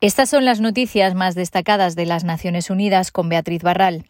[0.00, 4.04] Estas son las noticias más destacadas de las Naciones Unidas con Beatriz Barral.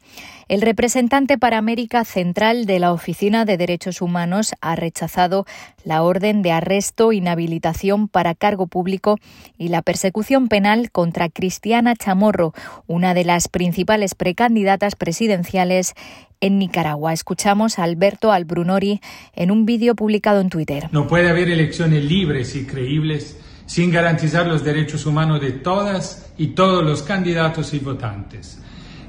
[0.47, 5.47] El representante para América Central de la Oficina de Derechos Humanos ha rechazado
[5.85, 9.17] la orden de arresto, inhabilitación para cargo público
[9.57, 12.53] y la persecución penal contra Cristiana Chamorro,
[12.87, 15.95] una de las principales precandidatas presidenciales
[16.43, 17.15] en Nicaragua.
[17.15, 19.01] Escuchamos a Alberto Albrunori
[19.35, 20.91] en un vídeo publicado en Twitter.
[20.93, 26.49] No puede haber elecciones libres y creíbles sin garantizar los derechos humanos de todas y
[26.49, 28.59] todos los candidatos y votantes.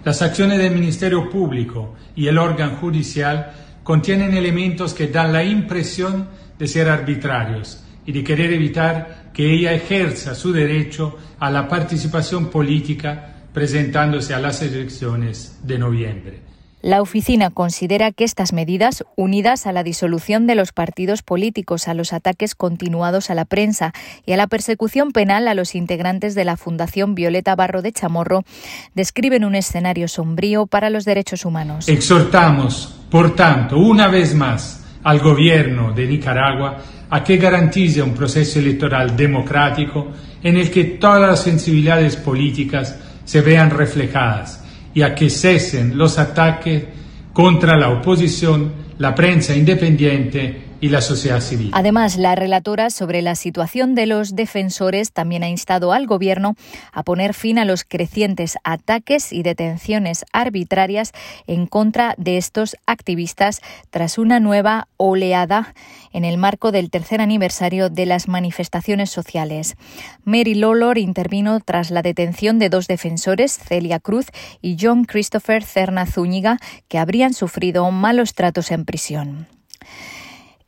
[0.04, 6.28] Las acciones del Ministerio Público y el órgano judicial contienen elementos que dan la impresión
[6.60, 12.50] de ser arbitrarios y de querer evitar que ella ejerza su derecho a la participación
[12.50, 16.42] política presentándose a las elecciones de noviembre.
[16.82, 21.94] La oficina considera que estas medidas, unidas a la disolución de los partidos políticos, a
[21.94, 23.92] los ataques continuados a la prensa
[24.26, 28.44] y a la persecución penal a los integrantes de la Fundación Violeta Barro de Chamorro,
[28.96, 31.90] describen un escenario sombrío para los derechos humanos.
[31.90, 36.78] Exhortamos, por tanto, una vez más al Gobierno de Nicaragua
[37.10, 43.42] a que garantice un proceso electoral democrático en el que todas las sensibilidades políticas se
[43.42, 44.59] vean reflejadas
[44.94, 46.84] y a que cesen los ataques
[47.34, 51.72] contra la oposición, la prensa independiente y la sociedad civil.
[51.74, 56.56] Además, la relatora sobre la situación de los defensores también ha instado al Gobierno
[56.92, 61.12] a poner fin a los crecientes ataques y detenciones arbitrarias
[61.48, 65.74] en contra de estos activistas tras una nueva oleada
[66.14, 69.76] en el marco del tercer aniversario de las manifestaciones sociales.
[70.24, 74.28] Mary Lawlor intervino tras la detención de dos defensores, Celia Cruz
[74.62, 79.59] y John Christopher Cerna Zúñiga, que habrían sufrido malos tratos en prisión.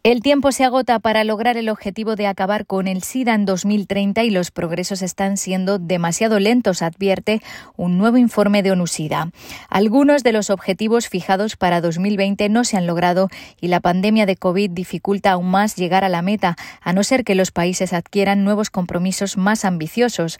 [0.03, 4.23] El tiempo se agota para lograr el objetivo de acabar con el SIDA en 2030
[4.23, 7.39] y los progresos están siendo demasiado lentos, advierte
[7.77, 9.29] un nuevo informe de ONUSIDA.
[9.69, 13.29] Algunos de los objetivos fijados para 2020 no se han logrado
[13.59, 17.23] y la pandemia de COVID dificulta aún más llegar a la meta, a no ser
[17.23, 20.39] que los países adquieran nuevos compromisos más ambiciosos.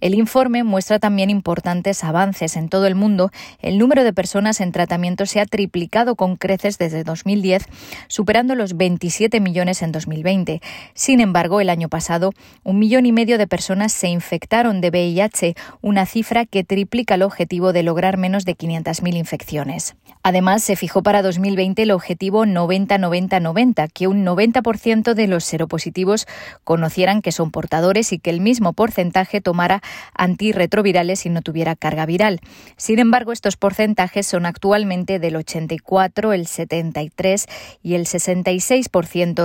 [0.00, 3.32] El informe muestra también importantes avances en todo el mundo.
[3.58, 7.64] El número de personas en tratamiento se ha triplicado con creces desde 2010,
[8.06, 10.60] superando los 20 27 millones en 2020.
[10.92, 12.32] Sin embargo, el año pasado,
[12.64, 17.22] un millón y medio de personas se infectaron de VIH, una cifra que triplica el
[17.22, 19.96] objetivo de lograr menos de 500.000 infecciones.
[20.22, 26.26] Además, se fijó para 2020 el objetivo 90-90-90, que un 90% de los seropositivos
[26.62, 29.80] conocieran que son portadores y que el mismo porcentaje tomara
[30.12, 32.40] antirretrovirales y no tuviera carga viral.
[32.76, 37.46] Sin embargo, estos porcentajes son actualmente del 84, el 73
[37.82, 38.89] y el 66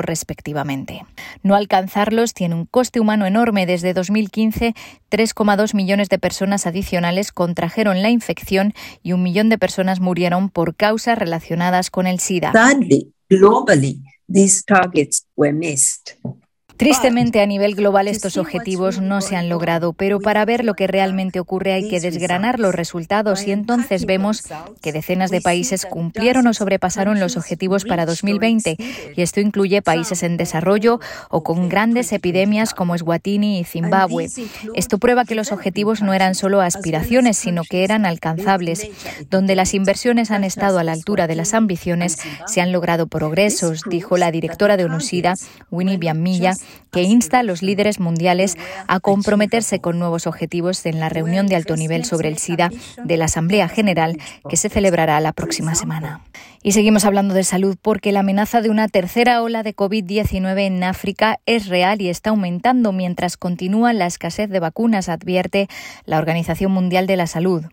[0.01, 1.05] respectivamente.
[1.43, 3.65] No alcanzarlos tiene un coste humano enorme.
[3.65, 4.75] Desde 2015,
[5.09, 10.75] 3,2 millones de personas adicionales contrajeron la infección y un millón de personas murieron por
[10.75, 12.51] causas relacionadas con el SIDA.
[13.29, 16.17] globally, these targets were missed.
[16.77, 20.87] Tristemente, a nivel global estos objetivos no se han logrado, pero para ver lo que
[20.87, 24.43] realmente ocurre hay que desgranar los resultados y entonces vemos
[24.81, 28.75] que decenas de países cumplieron o sobrepasaron los objetivos para 2020
[29.15, 30.99] y esto incluye países en desarrollo
[31.29, 34.29] o con grandes epidemias como Eswatini y Zimbabue.
[34.73, 38.89] Esto prueba que los objetivos no eran solo aspiraciones, sino que eran alcanzables.
[39.29, 43.83] Donde las inversiones han estado a la altura de las ambiciones, se han logrado progresos,
[43.89, 45.35] dijo la directora de UNUSIDA,
[45.71, 46.53] Winnie Biamilla,
[46.91, 48.55] que insta a los líderes mundiales
[48.87, 52.71] a comprometerse con nuevos objetivos en la reunión de alto nivel sobre el SIDA
[53.03, 54.17] de la Asamblea General
[54.49, 56.21] que se celebrará la próxima semana.
[56.63, 60.83] Y seguimos hablando de salud porque la amenaza de una tercera ola de COVID-19 en
[60.83, 65.67] África es real y está aumentando mientras continúa la escasez de vacunas, advierte
[66.05, 67.65] la Organización Mundial de la Salud.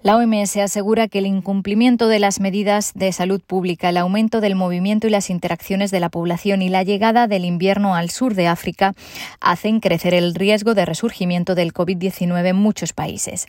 [0.00, 4.54] La OMS asegura que el incumplimiento de las medidas de salud pública, el aumento del
[4.54, 8.46] movimiento y las interacciones de la población y la llegada del invierno al sur de
[8.46, 8.94] África
[9.40, 13.46] hacen crecer el riesgo de resurgimiento del COVID-19 en muchos países.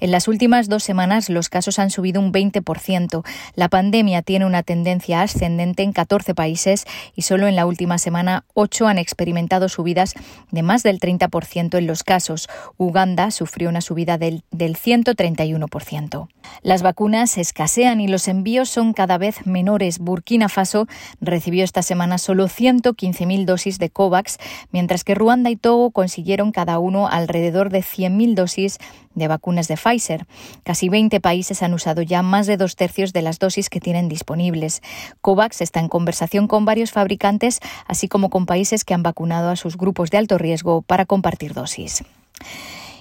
[0.00, 3.24] En las últimas dos semanas los casos han subido un 20%.
[3.54, 6.84] La pandemia tiene una tendencia ascendente en 14 países
[7.14, 10.14] y solo en la última semana ocho han experimentado subidas
[10.50, 12.48] de más del 30% en los casos.
[12.76, 15.91] Uganda sufrió una subida del, del 131%.
[16.62, 19.98] Las vacunas escasean y los envíos son cada vez menores.
[19.98, 20.86] Burkina Faso
[21.20, 24.38] recibió esta semana solo 115.000 dosis de COVAX,
[24.70, 28.78] mientras que Ruanda y Togo consiguieron cada uno alrededor de 100.000 dosis
[29.14, 30.26] de vacunas de Pfizer.
[30.62, 34.08] Casi 20 países han usado ya más de dos tercios de las dosis que tienen
[34.08, 34.80] disponibles.
[35.20, 39.56] COVAX está en conversación con varios fabricantes, así como con países que han vacunado a
[39.56, 42.02] sus grupos de alto riesgo para compartir dosis.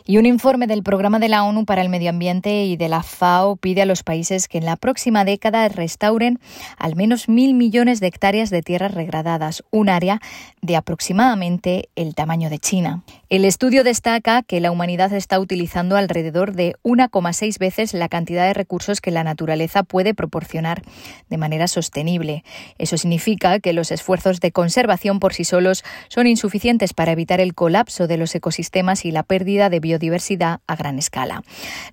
[0.05, 3.03] Y un informe del Programa de la ONU para el Medio Ambiente y de la
[3.03, 6.39] FAO pide a los países que en la próxima década restauren
[6.77, 10.19] al menos mil millones de hectáreas de tierras regradadas, un área
[10.61, 13.03] de aproximadamente el tamaño de China.
[13.29, 18.53] El estudio destaca que la humanidad está utilizando alrededor de 1,6 veces la cantidad de
[18.53, 20.81] recursos que la naturaleza puede proporcionar
[21.29, 22.43] de manera sostenible.
[22.79, 27.53] Eso significa que los esfuerzos de conservación por sí solos son insuficientes para evitar el
[27.53, 29.90] colapso de los ecosistemas y la pérdida de biodiversidad
[30.67, 31.43] a gran escala.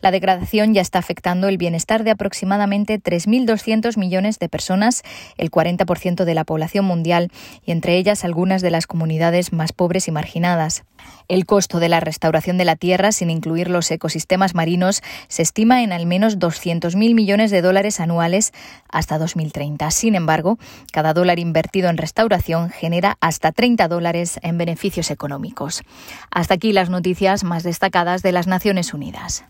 [0.00, 5.03] La degradación ya está afectando el bienestar de aproximadamente 3.200 millones de personas,
[5.37, 7.31] el 40% de la población mundial
[7.65, 10.85] y entre ellas algunas de las comunidades más pobres y marginadas.
[11.29, 15.83] El costo de la restauración de la tierra, sin incluir los ecosistemas marinos, se estima
[15.83, 18.53] en al menos 200.000 millones de dólares anuales
[18.89, 19.91] hasta 2030.
[19.91, 20.59] Sin embargo,
[20.93, 25.83] cada dólar invertido en restauración genera hasta 30 dólares en beneficios económicos.
[26.31, 29.49] Hasta aquí las noticias más destacadas de las Naciones Unidas.